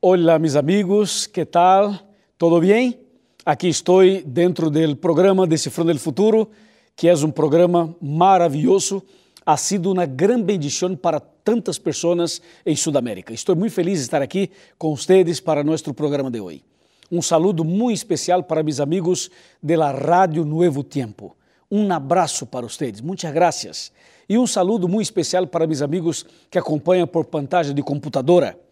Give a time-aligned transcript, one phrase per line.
[0.00, 2.00] Hola mis amigos, ¿qué tal?
[2.36, 2.96] ¿Todo bien?
[3.44, 6.50] Aquí estoy dentro del programa Decifrando el Futuro,
[6.94, 9.04] que es un programa maravilloso.
[9.44, 13.34] Ha sido una gran bendición para tantas personas en Sudamérica.
[13.34, 16.62] Estoy muy feliz de estar aquí con ustedes para nuestro programa de hoy.
[17.10, 21.34] Un saludo muy especial para mis amigos de la Radio Nuevo Tiempo.
[21.68, 23.92] Um abraço para vocês, muitas graças.
[24.28, 28.67] E um saludo muito especial para meus amigos que acompanham por pantalla de computadora.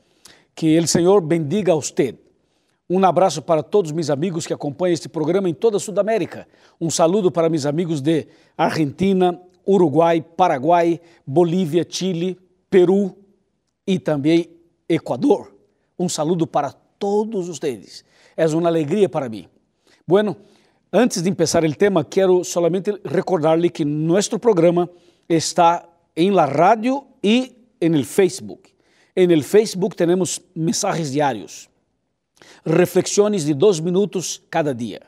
[0.56, 2.18] Que o Senhor bendiga a você.
[2.90, 6.48] Um abraço para todos meus amigos que acompanham este programa em toda a Sudamérica.
[6.80, 8.26] Um saludo para meus amigos de
[8.58, 12.36] Argentina, Uruguai, Paraguai, Bolívia, Chile,
[12.68, 13.16] Peru
[13.86, 14.50] e também
[14.88, 15.54] Equador.
[15.96, 18.04] Um saludo para todos vocês.
[18.36, 19.46] É uma alegria para mim.
[20.04, 20.36] Bueno,
[20.92, 24.88] Antes de empezar el tema, quiero solamente recordarle que nuestro programa
[25.28, 28.75] está en la radio y en el Facebook.
[29.16, 31.70] En el Facebook tenemos mensajes diarios,
[32.66, 35.00] reflexiones de dos minutos cada día.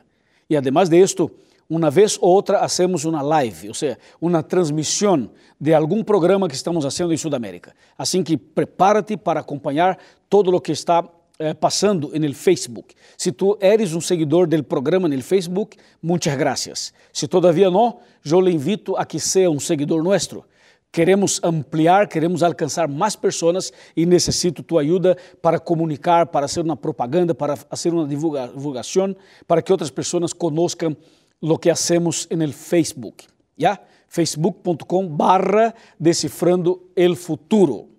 [0.47, 1.31] Y además de esto,
[1.67, 6.55] una vez o otra hacemos una live, o sea, una transmisión de algún programa que
[6.55, 7.75] estamos haciendo en Sudamérica.
[7.95, 12.87] Así que prepárate para acompañar todo lo que está eh, passando no Facebook.
[13.15, 16.91] Se tu eres um seguidor do programa no Facebook, muitas graças.
[17.13, 20.43] Se todavia não, eu lhe invito a que seja um seguidor nosso.
[20.91, 26.75] Queremos ampliar, queremos alcançar mais pessoas e necessito tua ajuda para comunicar, para fazer uma
[26.75, 29.15] propaganda, para fazer uma divulgação,
[29.47, 30.97] para que outras pessoas conozcam
[31.39, 33.27] o que hacemos no Facebook.
[33.57, 33.79] ¿Ya?
[34.07, 37.89] facebook.com barra decifrando el futuro.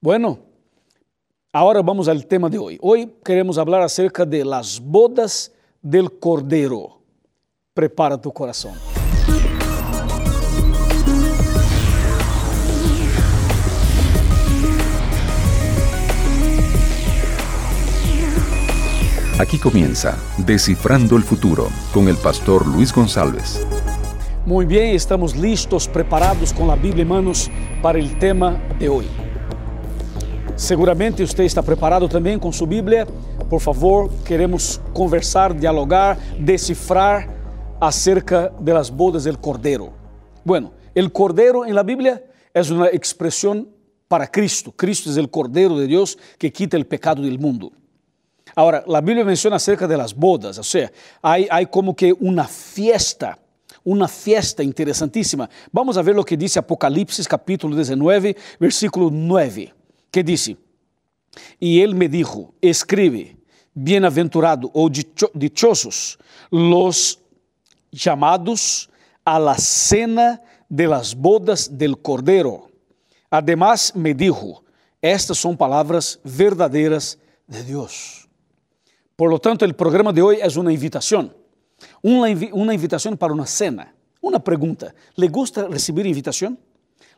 [0.00, 0.38] Bueno,
[1.54, 2.78] Agora vamos ao tema de hoje.
[2.82, 6.98] Hoje queremos falar acerca de las bodas del Cordero.
[7.72, 8.93] Prepara tu coração.
[19.36, 23.66] Aquí comienza Descifrando el Futuro con el pastor Luis González.
[24.46, 27.50] Muy bien, estamos listos, preparados con la Biblia en manos
[27.82, 29.06] para el tema de hoy.
[30.54, 33.08] Seguramente você está preparado também com sua Bíblia.
[33.50, 37.28] Por favor, queremos conversar, dialogar, decifrar
[37.80, 39.92] acerca de las bodas del Cordero.
[40.44, 42.22] Bueno, el Cordero en la Biblia
[42.54, 43.68] es una expresión
[44.06, 44.70] para Cristo.
[44.76, 47.72] Cristo es el Cordero de Dios que quita el pecado del mundo.
[48.54, 52.44] Ahora, la Biblia menciona acerca de las bodas, o sea, hay, hay como que una
[52.44, 53.38] fiesta,
[53.82, 55.48] uma festa interessantíssima.
[55.72, 59.72] Vamos a ver o que diz Apocalipse capítulo 19, versículo 9
[60.14, 60.56] que disse:
[61.60, 63.36] E ele me dijo: Escribe,
[63.74, 66.16] bem-aventurado ou dichosos
[66.52, 67.18] los
[67.92, 68.88] chamados
[69.24, 70.40] a la cena
[70.70, 72.70] de las bodas del Cordero.
[73.28, 74.62] Además me dijo:
[75.02, 78.23] Estas são palavras verdadeiras de Deus.
[79.16, 81.30] Por lo tanto, o programa de hoje é uma invitação,
[82.02, 83.94] uma, uma invitação para uma cena.
[84.20, 86.56] Uma pergunta: ¿le gusta receber invitação?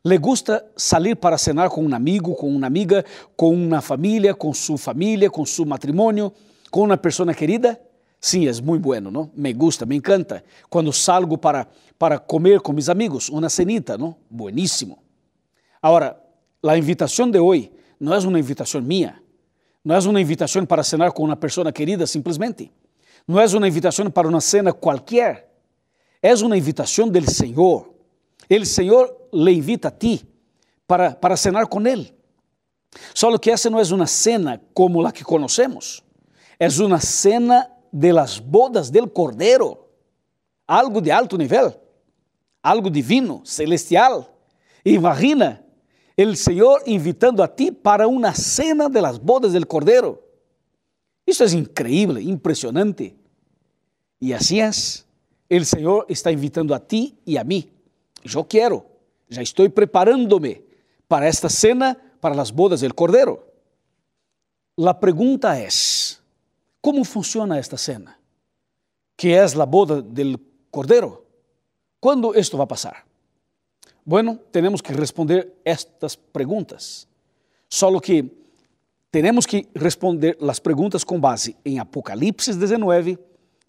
[0.05, 3.05] Le gusta salir para cenar com um amigo, com uma amiga,
[3.37, 6.33] com uma família, com sua família, com seu matrimônio,
[6.71, 7.81] com uma pessoa querida?
[8.21, 9.31] Sim, é muito bueno, não?
[9.35, 10.45] Me gusta, me encanta.
[10.69, 11.67] Quando salgo para,
[11.99, 14.17] para comer com meus amigos, uma cenita, não?
[14.29, 14.99] Bueníssimo.
[15.81, 16.21] Agora,
[16.63, 19.21] a invitação de hoje não é uma invitação minha,
[19.87, 22.73] não é uma invitação para cenar com uma pessoa querida simplesmente,
[23.25, 25.49] não é uma invitação para uma cena qualquer,
[26.21, 27.95] é uma invitação do Senhor.
[28.51, 30.27] O Senhor le invita a ti
[30.89, 32.13] para, para cenar com Ele.
[33.15, 36.03] Só que essa não é uma cena como a que conhecemos,
[36.59, 39.87] é uma cena de las bodas del Cordeiro,
[40.67, 41.73] algo de alto nível,
[42.61, 44.37] algo divino, celestial.
[44.85, 45.63] Imagina
[46.19, 50.23] o Senhor invitando a ti para uma cena de las bodas del Cordeiro.
[51.27, 53.15] Isso é increíble, impressionante.
[54.21, 57.69] E assim é, o Senhor está invitando a ti e a mim.
[58.25, 58.85] Eu quero.
[59.29, 60.65] Já estou preparando-me
[61.09, 63.43] para esta cena, para as bodas del Cordeiro.
[64.79, 65.69] A pergunta é:
[66.81, 68.19] como funciona esta cena?
[69.17, 70.39] Que é a boda del
[70.71, 71.25] Cordeiro?
[72.01, 73.07] Quando isto vai passar?
[74.09, 77.09] Bueno, temos que responder estas perguntas.
[77.69, 78.25] Só que
[79.11, 83.19] temos que responder as perguntas com base em Apocalipse 19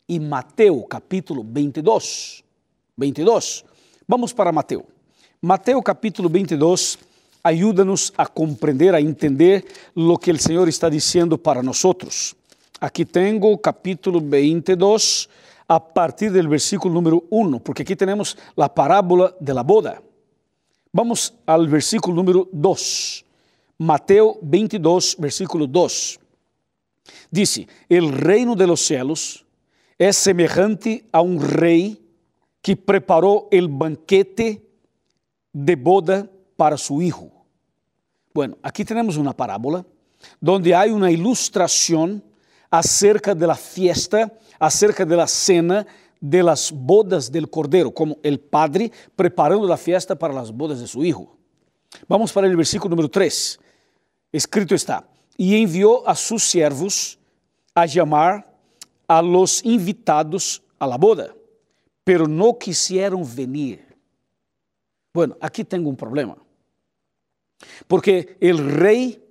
[0.07, 2.43] e Mateus capítulo 22.
[2.95, 3.65] 22.
[4.07, 4.83] Vamos para Mateus.
[5.41, 6.99] Mateus capítulo 22
[7.43, 11.83] ajuda-nos a compreender, a entender o que o Senhor está dizendo para nós.
[12.79, 15.27] Aqui tenho capítulo 22
[15.67, 20.05] a partir do versículo número 1, porque aqui temos a parábola de la boda.
[20.97, 23.23] Vamos ao versículo número 2.
[23.77, 26.19] Mateus 22, versículo 2.
[27.29, 29.45] Dice: El reino de los cielos
[29.95, 32.01] es semejante a un rey
[32.63, 34.65] que preparó el banquete
[35.53, 37.29] de boda para su hijo.
[38.33, 39.85] Bueno, aquí tenemos una parábola
[40.41, 42.23] donde hay una ilustración
[42.71, 45.85] acerca de la fiesta, acerca de la cena
[46.19, 50.87] de las bodas del Cordero, como el padre preparando la fiesta para las bodas de
[50.87, 51.37] su hijo.
[52.07, 53.59] Vamos para el versículo número 3.
[54.31, 57.17] Escrito está, y envió a sus siervos
[57.73, 58.57] a llamar
[59.07, 61.33] a los invitados a la boda,
[62.03, 63.85] pero no quisieron venir.
[65.13, 66.37] Bueno, aquí tengo un problema.
[67.87, 69.23] Porque el rey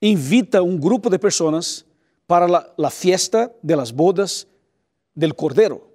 [0.00, 1.86] invita un grupo de personas
[2.26, 4.46] para la, la fiesta de las bodas
[5.14, 5.89] del Cordero.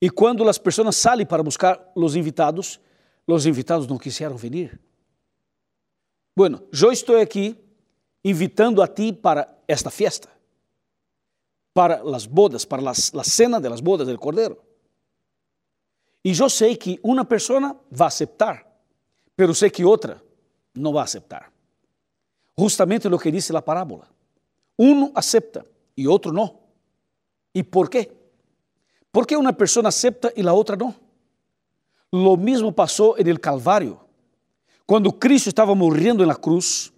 [0.00, 2.80] E quando as pessoas saem para buscar os invitados,
[3.26, 4.80] os invitados não quiseram vir.
[6.36, 7.56] Bueno, eu estou aqui
[8.24, 10.28] invitando a ti para esta fiesta,
[11.74, 14.56] para as bodas, para a cena de las bodas del Cordeiro.
[16.24, 18.66] E eu sei que uma pessoa vai aceitar,
[19.34, 20.22] pero sei que outra
[20.74, 21.52] não vai aceitar.
[22.58, 24.08] Justamente o que diz a parábola.
[24.78, 25.64] Um aceita
[25.96, 26.60] e outro não.
[27.54, 28.10] E por quê?
[29.10, 30.94] ¿Por qué una persona acepta y la otra no?
[32.10, 34.00] Lo mismo pasó en el Calvario.
[34.86, 36.92] Cuando Cristo estaba muriendo en la cruz,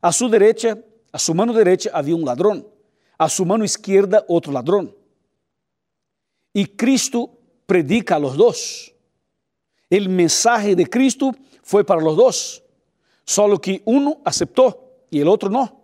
[0.00, 0.78] a su derecha,
[1.10, 2.66] a su mano derecha había un ladrón,
[3.18, 4.94] a su mano izquierda otro ladrón.
[6.52, 7.30] Y Cristo
[7.66, 8.94] predica a los dos.
[9.88, 11.32] El mensaje de Cristo
[11.62, 12.62] fue para los dos,
[13.24, 15.82] solo que uno aceptó y el otro no.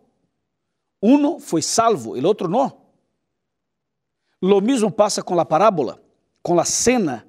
[1.00, 2.87] Uno fue salvo, el otro no.
[4.40, 6.00] Lo mesmo passa com a parábola,
[6.42, 7.26] com a cena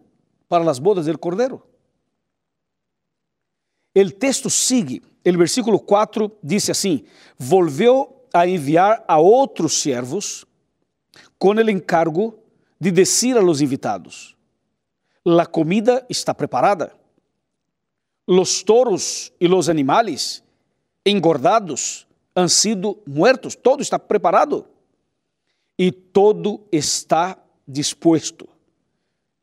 [0.48, 1.64] para as bodas del Cordeiro.
[3.96, 7.04] O texto sigue, o versículo 4 diz assim:
[7.38, 10.46] Volveu a enviar a outros servos
[11.38, 12.38] com o encargo
[12.80, 14.38] de decir a los invitados:
[15.26, 16.96] La comida está preparada.
[18.28, 20.44] Los toros e los animales
[21.04, 24.79] engordados han sido muertos, todo está preparado
[25.80, 28.50] e todo está dispuesto.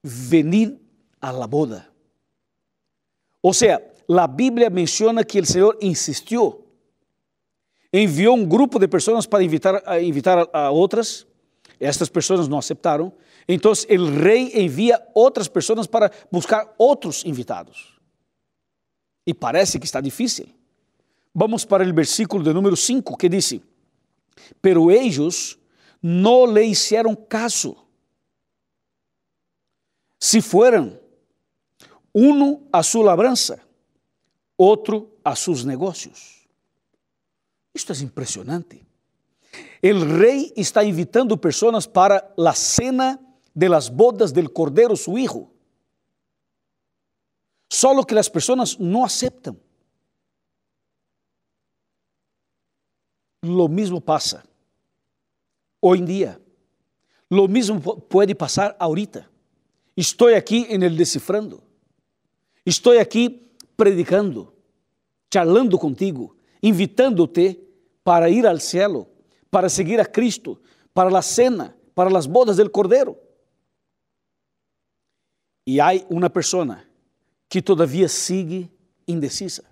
[0.05, 0.79] Venir
[1.19, 1.89] a la boda.
[3.43, 6.67] Ou seja, a Bíblia menciona que o Senhor insistiu,
[7.91, 11.27] enviou um grupo de pessoas para invitar, a, invitar a outras,
[11.81, 13.13] estas pessoas não aceitaram,
[13.49, 17.95] então o rei envia outras pessoas para buscar outros invitados.
[19.27, 20.47] E parece que está difícil.
[21.35, 23.59] Vamos para o versículo de número 5 que diz:
[24.61, 25.59] Pero ellos
[26.01, 27.87] no le hicieron caso.
[30.19, 31.01] Si fueran
[32.13, 33.63] uno a su labranza,
[34.57, 36.49] otro a sus negocios.
[37.75, 38.87] Isto é impressionante.
[39.83, 43.21] El rei está invitando pessoas para a cena
[43.55, 45.53] de las bodas del Cordeiro, su hijo.
[47.69, 49.57] Solo que as pessoas não aceptam.
[53.43, 54.43] Lo mismo pasa
[55.81, 56.41] hoy en día.
[57.29, 59.29] Lo mismo puede pasar ahorita.
[59.95, 61.63] Estoy aquí en el descifrando.
[62.65, 64.55] Estoy aquí predicando,
[65.31, 67.61] charlando contigo, invitándote
[68.03, 69.09] para ir al cielo,
[69.51, 70.61] para seguir a Cristo,
[70.93, 73.21] para la cena, para las bodas del Cordero.
[75.67, 76.81] E há uma pessoa
[77.49, 78.71] que todavia sigue
[79.07, 79.65] indecisa,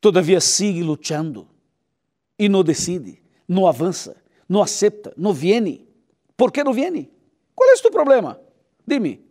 [0.00, 1.46] todavia sigue lutando
[2.38, 4.16] e não decide, não avança,
[4.48, 5.86] não aceita, não viene.
[6.36, 7.10] ¿Por que não viene?
[7.54, 8.40] Qual é o teu problema?
[8.86, 9.22] Dime.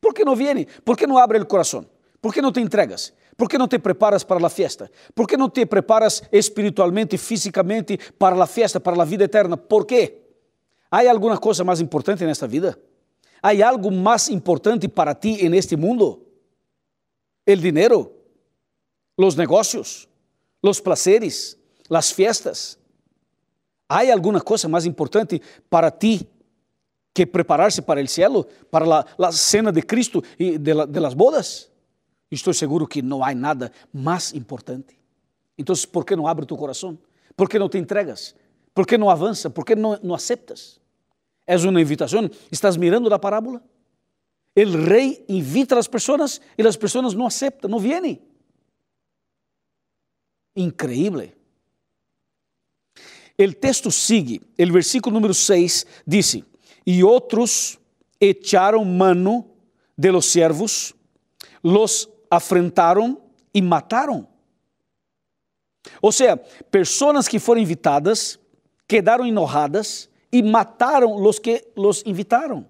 [0.00, 0.66] ¿Por que não viene?
[0.84, 1.86] ¿Por que não abre o coração?
[2.20, 3.12] ¿Por que não te entregas?
[3.36, 4.90] ¿Por que não te preparas para a fiesta?
[5.14, 9.56] ¿Por que não te preparas espiritualmente fisicamente para a fiesta, para a vida eterna?
[9.56, 10.22] ¿Por quê?
[10.90, 12.78] Há alguma coisa mais importante nesta vida?
[13.42, 16.26] Há algo mais importante para ti en este mundo?
[17.46, 18.12] El dinero,
[19.16, 20.08] los negocios,
[20.62, 21.58] los placeres,
[21.88, 22.77] las fiestas.
[23.88, 25.40] ¿Há alguma coisa mais importante
[25.70, 26.28] para ti
[27.14, 31.14] que preparar-se para o cielo, para a cena de Cristo e de, la, de las
[31.14, 31.70] bodas?
[32.30, 34.94] Estou seguro que não há nada mais importante.
[35.56, 36.98] Então, por que não abre tu coração?
[37.34, 38.34] Por que não te entregas?
[38.74, 39.48] Por que não avança?
[39.48, 40.78] Por que não, não aceptas?
[41.46, 42.28] É uma invitação?
[42.52, 43.62] Estás mirando a parábola?
[44.54, 48.20] O rei invita as pessoas e as pessoas não aceitam, não vêm.
[50.54, 51.37] Increíble.
[53.38, 56.42] El texto sigue, el versículo número 6 dice,
[56.84, 57.78] y otros
[58.18, 59.46] echaron mano
[59.96, 60.92] de los siervos,
[61.62, 63.20] los afrentaron
[63.54, 64.26] e mataram.
[66.02, 66.36] Ou seja,
[66.70, 68.38] pessoas que foram invitadas
[68.86, 72.66] quedaron enojadas y mataron los que los invitaron.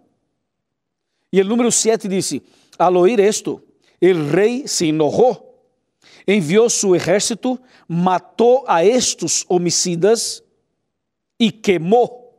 [1.31, 2.43] Y el número 7 dice,
[2.79, 3.63] al oír esto,
[4.01, 5.55] el rey se enojó,
[6.27, 10.45] envió su ejército, mató a estos homicidas
[11.39, 12.35] y quemó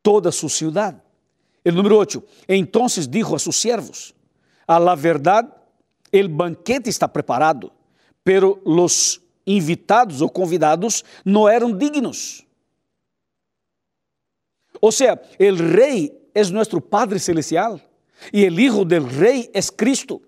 [0.00, 1.02] toda su ciudad.
[1.62, 4.14] El número 8, entonces dijo a sus siervos,
[4.66, 5.54] a la verdad,
[6.10, 7.72] el banquete está preparado,
[8.22, 12.46] pero los invitados o convidados no eram dignos.
[14.80, 17.80] Ou seja, o rei é nosso Padre Celestial
[18.32, 20.22] e o Hijo del Rei é Cristo.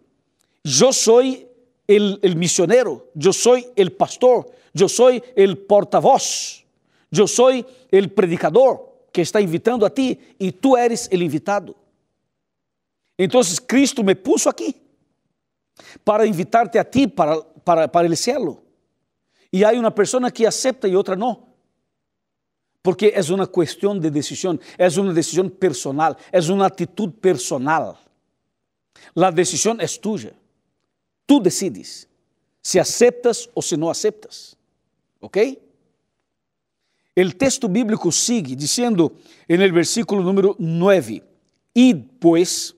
[0.64, 6.62] Eu sou o missionário, eu sou o pastor, eu sou o porta-voz,
[7.21, 11.76] eu sou o predicador que está invitando a ti e tu eres o invitado.
[13.19, 14.75] Então, Cristo me puso aqui
[16.04, 18.62] para invitar-te a ti para, para, para o céu.
[19.52, 21.49] E há uma pessoa que aceita e outra não.
[22.83, 27.99] Porque é uma questão de decisão, é uma decisão personal, é uma atitude personal.
[29.14, 30.33] A decisão é tua.
[31.26, 32.09] Tu decides
[32.62, 34.57] se aceptas ou se não aceptas.
[35.21, 35.61] ¿Ok?
[37.14, 39.12] O texto bíblico sigue dizendo
[39.49, 41.23] no versículo número 9:
[41.75, 42.75] Id, pues,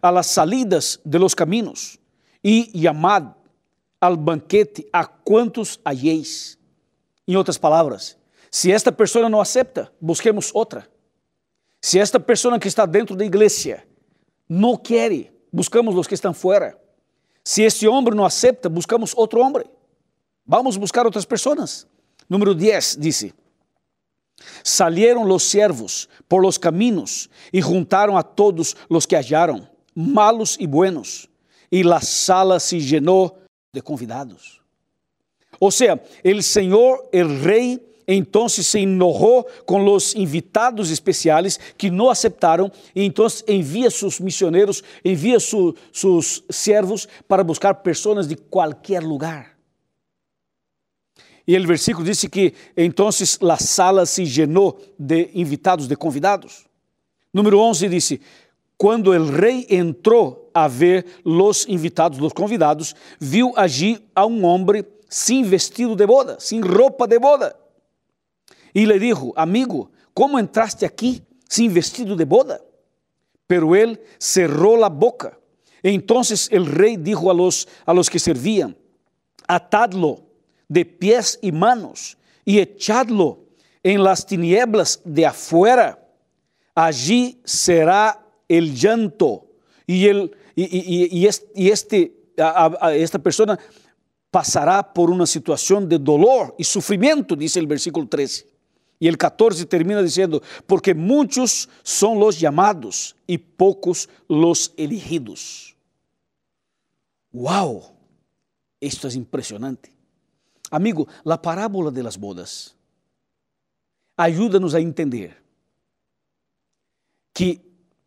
[0.00, 1.98] a las salidas de los caminos
[2.42, 3.36] e llamad
[4.00, 6.58] al banquete a quantos halleis.
[7.28, 8.16] Em outras palavras,
[8.50, 10.88] se esta pessoa não aceita, busquemos outra.
[11.82, 13.84] Se esta pessoa que está dentro da igreja
[14.48, 16.78] não quer, buscamos os que estão fora.
[17.44, 19.64] Se este homem não aceita, buscamos outro homem.
[20.46, 21.86] Vamos buscar outras pessoas.
[22.28, 23.34] Número 10 disse:
[24.62, 30.66] Salieron los siervos por los caminos e juntaram a todos los que hallaron, malos e
[30.66, 31.28] buenos,
[31.70, 33.38] e la sala se llenou
[33.72, 34.60] de convidados.
[35.58, 42.10] Ou seja, o Senhor, o Rei, então se enojou com os invitados especiais que não
[42.10, 49.02] aceitaram e então envia seus missioneiros, envia su, seus servos para buscar pessoas de qualquer
[49.02, 49.59] lugar.
[51.50, 56.64] E o versículo diz que então a sala se llenou de invitados, de convidados.
[57.34, 58.20] Número 11 disse:
[58.78, 64.84] Quando o rei entrou a ver os invitados, os convidados, viu agir a um homem
[65.08, 67.56] sem vestido de boda, sem roupa de boda.
[68.72, 72.62] E lhe dijo: Amigo, como entraste aqui sem vestido de boda?
[73.48, 75.36] Pero ele cerrou a boca.
[75.82, 78.72] Então o rei dijo a los, a los que servían:
[79.48, 80.29] Atadlo
[80.70, 83.40] de pies y manos y echadlo
[83.82, 85.98] en las tinieblas de afuera.
[86.74, 89.46] Allí será el llanto
[89.84, 92.14] y, el, y, este,
[92.94, 93.58] esta persona
[94.30, 98.46] pasará por una situación de dolor y sufrimiento, dice el versículo 13.
[99.00, 105.74] Y el 14 termina diciendo, porque muchos son los llamados y pocos los elegidos.
[107.32, 107.82] ¡Wow!
[108.78, 109.99] Esto es impresionante.
[110.70, 112.76] Amigo, a parábola de las bodas
[114.16, 115.42] ajuda-nos a entender
[117.32, 117.60] que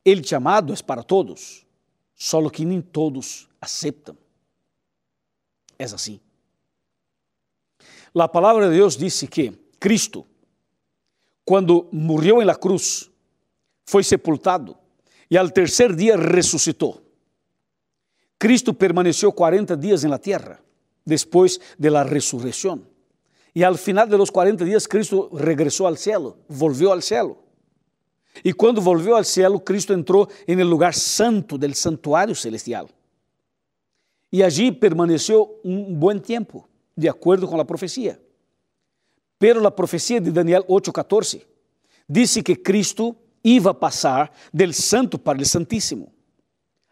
[0.06, 1.66] ele chamado é para todos,
[2.16, 4.16] só que nem todos aceitam.
[5.78, 6.20] É assim.
[8.14, 10.26] A palavra de Deus disse que Cristo,
[11.44, 13.10] quando morreu em la cruz,
[13.86, 14.78] foi sepultado
[15.30, 17.02] e ao terceiro dia ressuscitou.
[18.38, 20.64] Cristo permaneceu 40 dias na terra
[21.06, 22.88] después de la resurrección.
[23.54, 27.38] Y al final de los 40 días Cristo regresó al cielo, volvió al cielo.
[28.42, 32.88] Y cuando volvió al cielo, Cristo entró en el lugar santo del santuario celestial.
[34.32, 38.20] Y allí permaneció un buen tiempo, de acuerdo con la profecía.
[39.38, 41.46] Pero la profecía de Daniel 8:14
[42.08, 46.12] dice que Cristo iba a pasar del santo para el santísimo,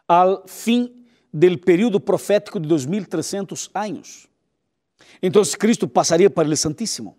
[0.05, 1.00] al fin
[1.33, 4.27] del período profético de 2300 anos.
[5.21, 7.17] Então Cristo passaria para o Santíssimo.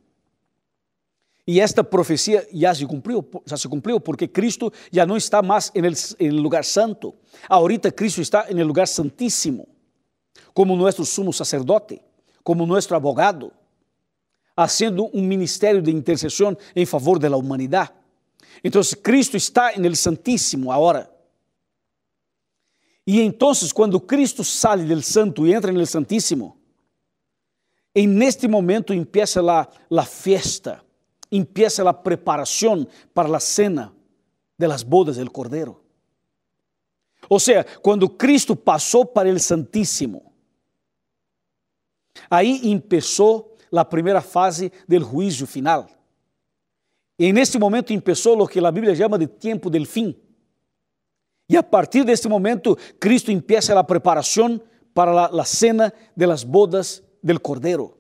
[1.47, 5.73] E esta profecia já se cumpriu, já se cumpriu, porque Cristo já não está mais
[6.21, 7.15] no lugar santo.
[7.49, 9.67] Ahorita Cristo está no lugar santíssimo,
[10.55, 12.01] como nosso sumo sacerdote,
[12.45, 13.53] como nosso abogado,
[14.57, 17.91] haciendo um ministério de intercessão em favor da humanidade.
[18.63, 21.12] Então Cristo está no santíssimo agora.
[23.07, 26.57] E então, quando Cristo sai do santo e entra no santíssimo,
[27.95, 30.85] en este momento empieza a, a festa,
[31.31, 33.93] empieza a preparação para a cena
[34.59, 35.83] de las bodas del Cordeiro.
[37.29, 40.33] Ou seja, quando Cristo passou para o Santíssimo,
[42.29, 45.89] aí começou a primeira fase do juízo final.
[47.19, 50.17] E nesse momento começou o que a Bíblia chama de tempo del fim.
[51.49, 54.61] E a partir deste momento, Cristo empieza a preparação
[54.95, 57.97] para a cena de las bodas del Cordeiro.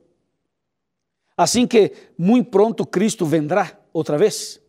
[1.36, 4.60] Assim que muito pronto Cristo vendrá outra vez.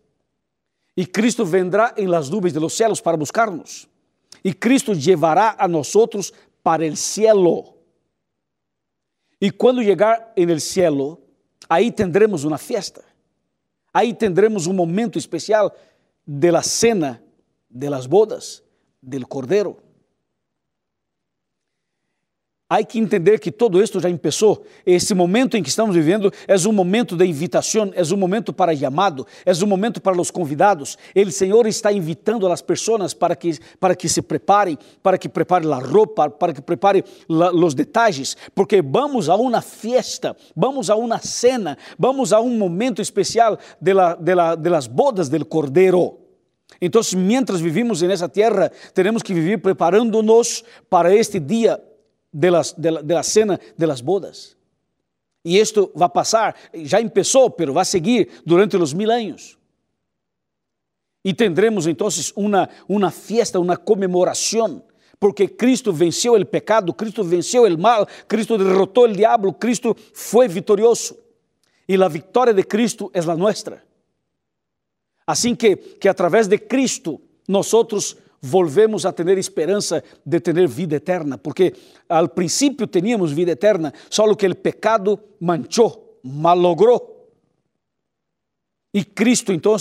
[0.95, 3.87] E Cristo vendrá em las nubes de los cielos para buscarnos.
[4.43, 5.93] E Cristo llevará a nós
[6.61, 7.77] para el cielo.
[9.39, 11.19] E quando chegar en el cielo,
[11.67, 13.03] aí tendremos uma fiesta.
[13.93, 15.75] Aí tendremos um momento especial
[16.25, 17.21] de la cena
[17.73, 18.63] de las bodas
[19.01, 19.77] del Cordeiro.
[22.69, 24.65] Há que entender que todo isto já começou.
[24.83, 28.75] Esse momento em que estamos vivendo é um momento de invitação, é um momento para
[28.75, 30.97] chamado, é um momento para os convidados.
[31.15, 35.71] O Senhor está invitando as pessoas para que, para que se preparem, para que preparem
[35.71, 41.19] a roupa, para que preparem os detalhes, porque vamos a uma festa, vamos a uma
[41.19, 46.22] cena, vamos a um momento especial de, la, de, la, de las bodas del Cordeiro.
[46.81, 51.81] Então, mientras vivimos nessa terra, temos que viver preparando-nos para este dia
[52.31, 54.57] de, de, la, de cena de las bodas.
[55.45, 59.57] E isto vai passar, já começou, mas vai seguir durante os mil anos.
[61.23, 64.83] E tendremos então uma, uma fiesta, uma comemoração,
[65.19, 70.47] porque Cristo venceu o pecado, Cristo venceu o mal, Cristo derrotou o diabo, Cristo foi
[70.47, 71.17] vitorioso.
[71.87, 73.81] E a vitória de Cristo é a nossa.
[75.25, 80.97] Assim que, que através de Cristo, nós outros volvemos a ter esperança de ter vida
[80.97, 81.73] eterna, porque
[82.09, 87.31] al princípio teníamos vida eterna, só que o pecado manchou, malogrou.
[88.93, 89.77] E Cristo então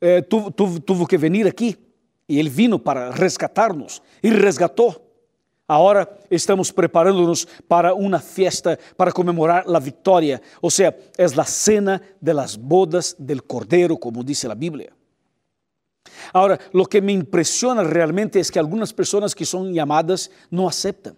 [0.00, 1.76] eh, tuvo, tuvo, tuvo que vir aqui,
[2.26, 5.09] e Ele vino para resgatar-nos, e resgatou.
[5.70, 12.02] Agora estamos preparando-nos para uma festa para comemorar a vitória, ou seja, é a cena
[12.20, 14.92] de las bodas del Cordeiro, como diz a Bíblia.
[16.32, 21.14] Ahora, lo que me impresiona realmente es que algunas personas que son llamadas no aceptan.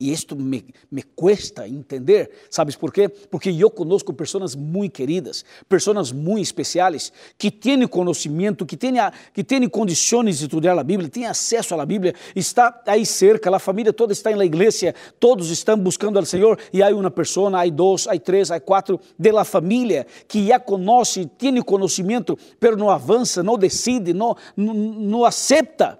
[0.00, 3.08] E isto me, me cuesta entender, sabes por quê?
[3.08, 8.94] Porque eu conosco pessoas muito queridas, pessoas muito especiais, que têm conhecimento, que têm,
[9.34, 13.58] que têm condições de estudar a Bíblia, têm acesso à Bíblia, está aí cerca, a
[13.58, 17.68] família toda está na igreja, todos estão buscando ao Senhor, e há uma pessoa, há
[17.68, 23.42] dois, há três, há quatro de família que já conhece, tem conhecimento, pero não avança,
[23.42, 25.98] não decide, não, não, não aceita.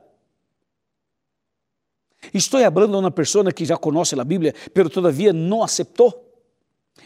[2.33, 6.25] Estou falando a uma pessoa que já conhece a Bíblia, pero todavia não aceitou.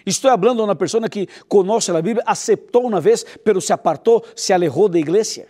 [0.07, 4.25] Estou falando a uma pessoa que conhece a Bíblia, aceitou uma vez, pero se apartou,
[4.35, 5.47] se alejou da igreja.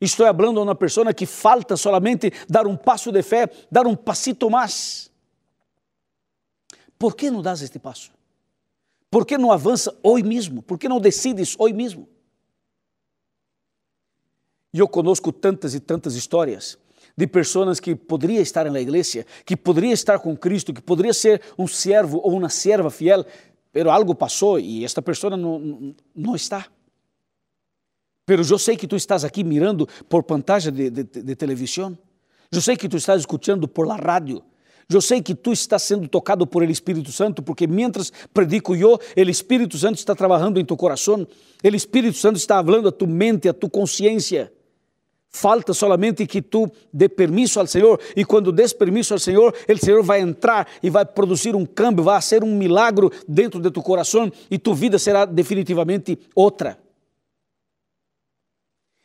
[0.00, 3.94] Estou falando a uma pessoa que falta solamente dar um passo de fé, dar um
[3.94, 5.10] passito mais.
[6.98, 8.12] Por que não das este passo?
[9.10, 10.62] Por que não avança hoje mesmo?
[10.62, 12.08] Por que não decides hoje mesmo?
[14.72, 16.76] Eu conosco tantas e tantas histórias
[17.16, 21.40] de pessoas que poderia estar na igreja, que poderia estar com Cristo, que poderia ser
[21.58, 23.24] um servo ou uma serva fiel,
[23.72, 26.66] pero algo passou e esta pessoa não, não está.
[28.26, 31.96] Pero eu sei que tu estás aqui mirando por pantalla de, de, de televisão.
[32.50, 34.42] Eu sei que tu estás escutando por la rádio.
[34.88, 38.98] Eu sei que tu estás sendo tocado por el Espírito Santo, porque mientras predico eu,
[39.16, 41.26] o Espírito Santo está trabalhando em tu coração,
[41.62, 44.52] o Espírito Santo está falando a tu mente, a tu consciência.
[45.34, 49.78] Falta solamente que tu dê permisso ao Senhor, e quando des permisso ao Senhor, o
[49.78, 53.82] Senhor vai entrar e vai produzir um câmbio, vai ser um milagre dentro de tu
[53.82, 56.78] coração e tu vida será definitivamente outra.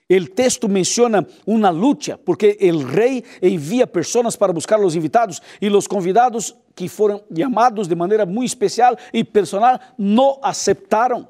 [0.08, 5.68] O texto menciona uma luta, porque o rei envia pessoas para buscar os invitados e
[5.68, 11.28] os convidados que foram chamados de maneira muito especial e personal não aceitaram.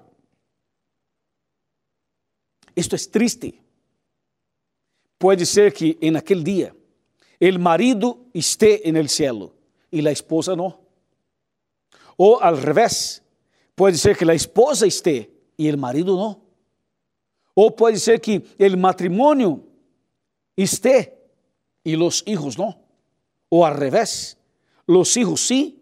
[2.76, 3.62] Isto é triste.
[5.20, 6.76] Pode ser que em aquele dia
[7.42, 9.54] o marido esteja no cielo
[9.92, 10.80] e a esposa não.
[12.18, 13.22] Ou ao revés,
[13.76, 15.28] pode ser que a esposa esteja
[15.58, 16.42] e o marido não.
[17.54, 19.66] Ou pode ser que o matrimônio
[20.58, 21.12] esteja
[21.84, 22.80] e os hijos não.
[23.50, 24.38] Ou ao revés,
[24.88, 25.78] os hijos sim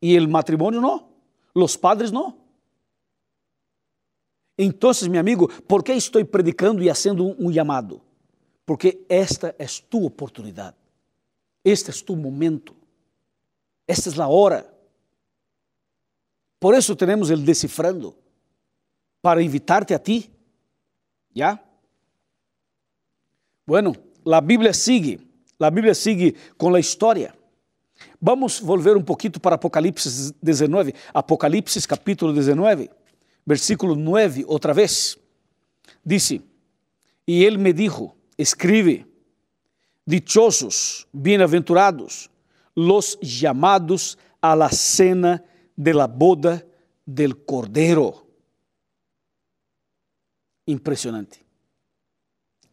[0.00, 1.08] e o matrimônio não.
[1.52, 2.38] Os padres não.
[4.58, 8.05] Então, meu amigo, por que estou predicando e fazendo um chamado?
[8.66, 10.76] Porque esta é tu oportunidade,
[11.64, 12.74] este é tu momento,
[13.86, 14.68] esta é a hora.
[16.58, 18.16] Por isso temos o decifrando,
[19.22, 20.30] para invitarte a ti,
[21.34, 21.62] ¿ya?
[23.66, 25.20] Bueno, a Bíblia sigue,
[25.58, 27.34] a Bíblia sigue com a história.
[28.20, 32.90] Vamos volver um pouquinho para Apocalipse 19, Apocalipse capítulo 19,
[33.44, 35.18] versículo 9, outra vez.
[36.04, 36.40] Dice,
[37.26, 39.06] y él me dijo, escribe,
[40.04, 42.30] dichosos, bienaventurados,
[42.74, 45.42] los llamados a la cena
[45.74, 46.64] de la boda
[47.04, 48.26] del Cordero.
[50.66, 51.44] Impresionante.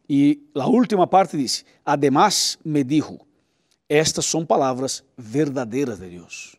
[0.06, 3.26] Y la última parte dice, además me dijo,
[3.88, 6.58] estas son palabras verdaderas de Dios.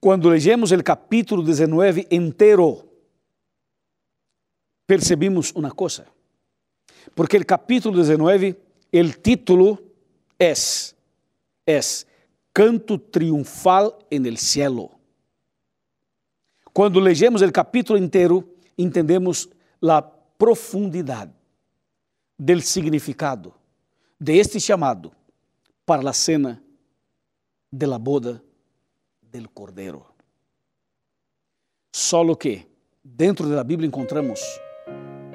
[0.00, 2.86] Quando lemos o capítulo 19 inteiro,
[4.86, 6.06] percebimos uma coisa.
[7.14, 8.56] Porque o capítulo 19,
[8.92, 9.78] o título
[10.38, 10.52] é,
[11.66, 11.80] é
[12.52, 14.90] Canto Triunfal en el Cielo.
[16.72, 18.44] Quando lemos o capítulo inteiro,
[18.76, 19.48] entendemos
[19.82, 21.32] a profundidade
[22.38, 23.54] del significado
[24.18, 25.12] de este chamado
[25.84, 26.62] para a cena
[27.70, 28.42] de la boda
[29.22, 30.06] del Cordeiro.
[31.92, 32.66] Solo que
[33.02, 34.40] dentro da Bíblia encontramos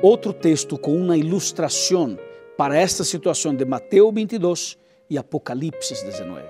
[0.02, 2.18] outro texto com uma ilustração
[2.58, 4.78] para esta situação de Mateus 22
[5.10, 6.42] e Apocalipse 19.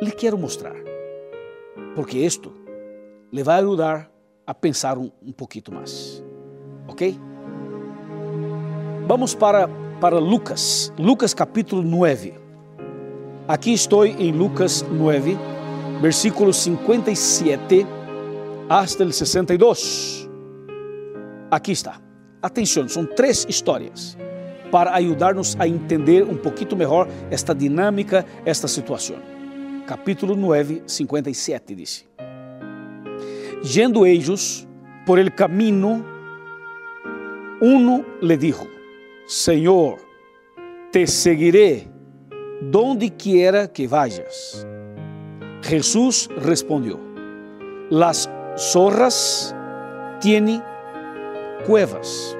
[0.00, 0.76] Lhe quero mostrar,
[1.94, 2.52] porque isto
[3.32, 4.10] lhe vai ajudar
[4.46, 6.24] a pensar um, pouquinho mais.
[6.86, 7.18] Ok?
[9.06, 9.68] Vamos para,
[10.00, 12.34] para Lucas, Lucas capítulo 9.
[13.46, 15.36] Aqui estou em Lucas 9,
[16.00, 17.86] versículo 57
[18.68, 20.27] hasta el 62.
[21.50, 22.00] Aqui está.
[22.42, 24.16] Atenção, são três histórias
[24.70, 29.16] para ajudar-nos a entender um pouquinho melhor esta dinâmica, esta situação.
[29.86, 32.06] Capítulo 9, 57 diz:
[33.64, 34.68] Yendo ellos
[35.06, 36.04] por el camino,
[37.60, 38.68] uno le dijo:
[39.26, 39.98] Senhor,
[40.92, 41.88] te seguiré
[42.60, 44.66] donde quiera que vayas.
[45.62, 47.00] Jesús respondió,
[47.90, 49.54] las zorras
[50.20, 50.62] tienen
[51.66, 52.36] cuevas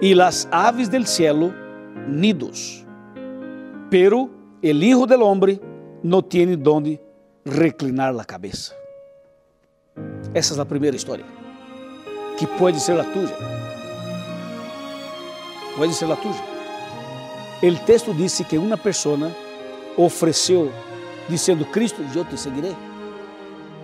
[0.00, 1.52] y las aves del cielo
[2.06, 2.84] nidos,
[3.90, 4.30] pero
[4.62, 5.60] el Hijo del Hombre
[6.02, 7.00] no tiene donde
[7.44, 8.74] reclinar la cabeza.
[10.32, 11.24] Essa é a primeira história,
[12.38, 13.28] que pode ser a tua.
[15.76, 16.34] Pode ser a tua.
[17.62, 19.30] O texto disse que uma pessoa
[19.96, 20.72] ofereceu,
[21.28, 22.76] dizendo: Cristo, eu te seguirei.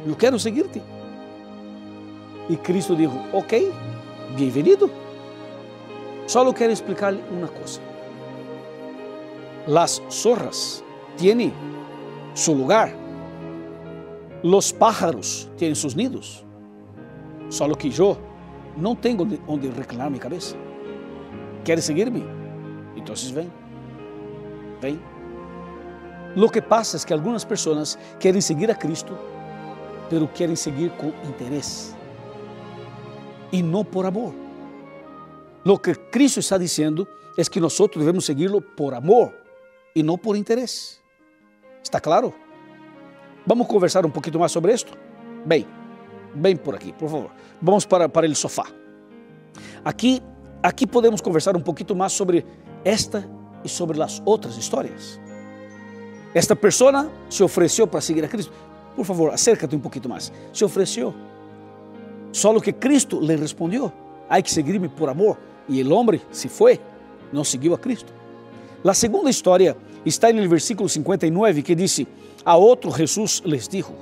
[0.06, 0.80] Eu quero seguir-te.
[2.48, 3.72] E Cristo disse: Ok,
[4.34, 4.90] bem-vindo.
[6.26, 7.80] Só quero explicar-lhe uma coisa.
[9.66, 10.84] Las zorras
[11.16, 11.52] têm
[12.34, 12.92] su lugar.
[14.42, 16.44] Los pájaros têm seus nidos.
[17.48, 18.18] Só que eu
[18.76, 20.56] não tenho onde reclinar minha cabeça.
[21.64, 22.24] Quer seguir-me?
[22.96, 23.50] Então vem.
[24.80, 25.00] Vem.
[26.34, 29.16] Lo que pasa es que algunas personas quieren seguir a Cristo,
[30.10, 31.95] pero quieren seguir con interés
[33.56, 34.34] y no por amor.
[35.64, 39.32] Lo que Cristo está diciendo es que nosotros debemos seguirlo por amor
[39.94, 41.02] y no por interés.
[41.82, 42.34] ¿Está claro?
[43.46, 44.92] Vamos conversar um pouquinho mais sobre isto?
[45.46, 45.66] Bem,
[46.34, 47.30] bem por aqui, por favor.
[47.62, 48.66] Vamos para, para sofá.
[49.82, 50.20] Aqui,
[50.62, 52.44] aqui podemos conversar um pouquinho mais sobre
[52.84, 53.26] esta
[53.64, 55.18] e sobre as outras histórias.
[56.34, 58.52] Esta pessoa se ofereceu para seguir a Cristo.
[58.94, 60.30] Por favor, acércate um pouquinho mais.
[60.52, 61.14] Se ofereceu.
[62.36, 63.90] Só que Cristo lhe respondeu:
[64.28, 65.38] Há que seguir-me por amor.
[65.66, 66.78] E o homem se foi,
[67.32, 68.12] não seguiu a Cristo.
[68.84, 72.06] A segunda história está no versículo 59 que disse:
[72.44, 73.94] A outro Jesus les dijo: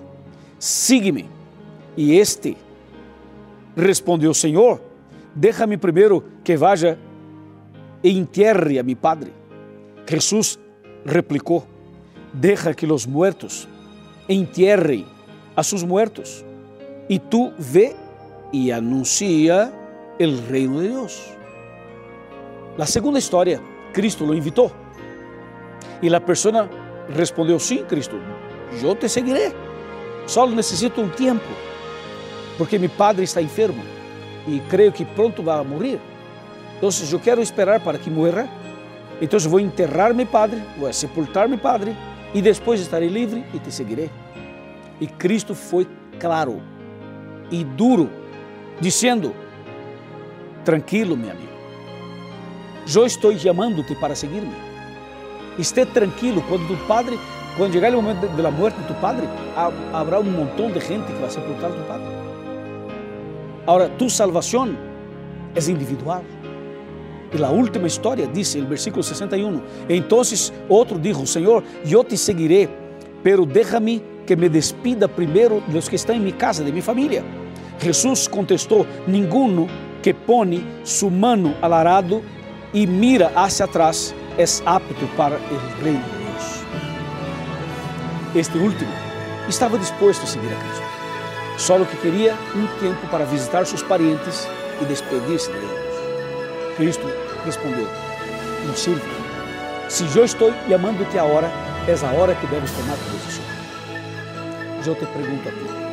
[0.58, 1.26] Sigue-me.
[1.96, 2.56] E este
[3.76, 4.80] respondeu: Senhor,
[5.32, 6.98] déjame primeiro que vaya
[8.02, 9.30] e entierre a mi padre.
[10.08, 10.58] Jesús
[11.04, 11.64] replicó,
[12.32, 13.68] deja que los muertos
[14.28, 15.04] entierren
[15.54, 16.44] a sus muertos
[17.08, 17.94] y tú ve
[18.54, 19.72] y anuncia
[20.16, 21.24] el reino de Dios.
[22.76, 23.60] La segunda historia,
[23.92, 24.70] Cristo lo invitó
[26.00, 26.70] y la persona
[27.08, 28.14] respondió, sí, Cristo,
[28.80, 29.52] yo te seguiré,
[30.26, 31.50] solo necesito un tiempo,
[32.56, 33.82] porque mi padre está enfermo
[34.46, 35.98] y creo que pronto va a morir.
[36.76, 38.48] Entonces yo quiero esperar para que muera
[39.20, 41.96] então eu vou enterrar meu padre, vou sepultar meu padre
[42.32, 44.10] e depois estarei livre e te seguirei.
[45.00, 45.88] E Cristo foi
[46.20, 46.62] claro
[47.50, 48.10] e duro,
[48.80, 49.34] dizendo:
[50.64, 51.52] Tranquilo, meu amigo,
[52.94, 54.54] eu estou chamando-te para seguir-me.
[55.58, 57.18] Esteja tranquilo, quando tu padre,
[57.56, 59.28] quando chegar o momento da morte de tu padre,
[59.92, 62.06] haverá um montão de gente que vai sepultar tu padre.
[63.66, 64.76] Agora, tu salvação
[65.54, 66.24] é individual.
[67.32, 70.22] E a última história diz, no versículo 61, Então
[70.68, 72.68] outro dijo, Senhor, eu te seguiré,
[73.22, 77.24] pero déjame que me despida primeiro dos que estão em minha casa, de minha família.
[77.80, 79.68] Jesus contestou, ninguno
[80.02, 82.22] que pone su mano al arado
[82.86, 86.64] mira hacia atrás es apto para el reino de Dios.
[88.34, 88.90] Este último
[89.48, 90.82] estava disposto a seguir a Cristo,
[91.56, 94.48] só que queria um tempo para visitar seus parentes
[94.82, 96.76] e despedir-se de eles.
[96.76, 97.06] Cristo
[97.44, 97.86] respondeu:
[98.66, 99.02] Não sirve.
[99.88, 101.48] Se eu estou llamando-te agora,
[101.86, 103.44] é a hora que deves tomar tu decisão.
[104.84, 105.83] Eu te pergunto a ti: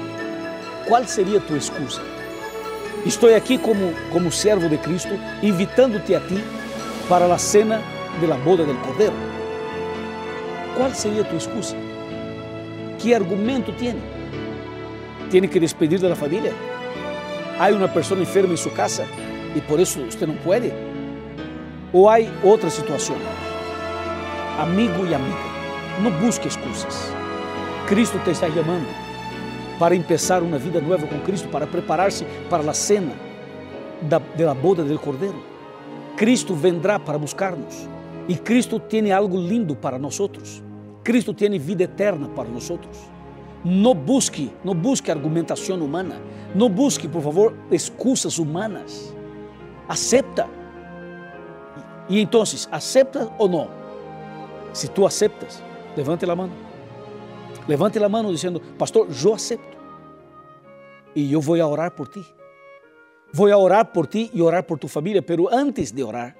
[0.87, 2.01] qual seria tua excusa?
[3.05, 5.09] Estou aqui como, como servo de Cristo,
[5.41, 6.43] invitando-te a ti
[7.09, 7.81] para a cena
[8.19, 9.15] de la boda del Cordeiro.
[10.75, 11.75] Qual seria tua excusa?
[12.99, 13.95] Que argumento tem?
[15.29, 16.53] Tem que despedir da família?
[17.59, 19.07] Há uma pessoa enferma em sua casa
[19.55, 20.71] e por isso você não pode?
[21.93, 23.15] Ou há outra situação?
[24.59, 25.37] Amigo e amiga,
[26.01, 27.11] não busque excusas.
[27.87, 29.10] Cristo te está chamando
[29.81, 33.13] para começar uma vida nova com Cristo, para preparar-se para a cena
[33.99, 35.43] da, da boda del Cordeiro.
[36.15, 37.89] Cristo vendrá para buscar-nos
[38.27, 40.21] e Cristo tem algo lindo para nós.
[41.03, 42.71] Cristo tem vida eterna para nós.
[43.65, 46.21] Não busque, não busque argumentação humana,
[46.53, 49.11] não busque, por favor, excusas humanas.
[49.89, 50.47] Acepta.
[52.07, 53.67] E então, acepta ou não?
[54.73, 55.63] Se tu aceptas,
[55.97, 56.51] levante a mão.
[57.67, 59.70] Levante a mão dizendo, pastor, eu acepto.
[61.15, 62.25] E eu vou orar por ti.
[63.33, 66.35] Vou orar por ti e orar por tu família, pero antes de orar,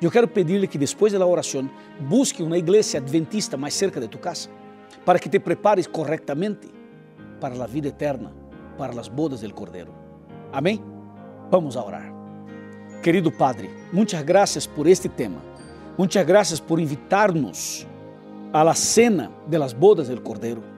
[0.00, 1.68] eu quero pedir-lhe que depois da oração
[2.00, 4.48] busque uma igreja adventista mais cerca de tu casa,
[5.04, 6.68] para que te prepares corretamente
[7.40, 8.32] para a vida eterna,
[8.78, 9.92] para as bodas del Cordeiro.
[10.52, 10.82] Amém?
[11.50, 12.12] Vamos orar.
[13.02, 15.40] Querido Padre, muitas graças por este tema.
[15.98, 17.86] Muitas graças por invitar-nos
[18.52, 20.71] la cena de las bodas del Cordeiro.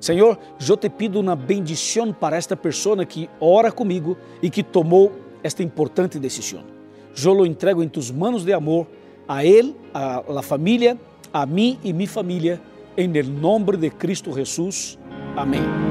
[0.00, 5.12] Senhor, eu te pido uma bendição para esta pessoa que ora comigo e que tomou
[5.42, 6.64] esta importante decisão.
[7.22, 8.86] Eu lo entrego em tus manos de amor
[9.28, 10.98] a ele, a la família,
[11.32, 12.60] a mim e minha família,
[12.96, 14.98] em el nombre de Cristo Jesus.
[15.36, 15.89] Amém.